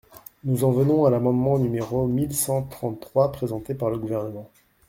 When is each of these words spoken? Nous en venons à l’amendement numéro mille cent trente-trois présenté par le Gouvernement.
Nous 0.45 0.63
en 0.63 0.71
venons 0.71 1.05
à 1.05 1.11
l’amendement 1.11 1.59
numéro 1.59 2.07
mille 2.07 2.33
cent 2.35 2.63
trente-trois 2.63 3.31
présenté 3.31 3.75
par 3.75 3.91
le 3.91 3.99
Gouvernement. 3.99 4.49